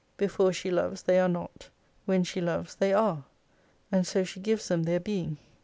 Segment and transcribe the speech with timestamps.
[0.17, 1.69] Before she loves they are not,
[2.05, 3.23] when she loves they are.
[3.91, 5.37] And so she gives them their being.